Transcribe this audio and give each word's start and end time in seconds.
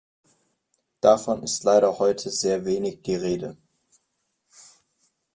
Davon 0.99 1.43
ist 1.43 1.63
leider 1.63 1.99
heute 1.99 2.31
sehr 2.31 2.65
wenig 2.65 3.03
die 3.03 3.13
Rede. 3.13 3.55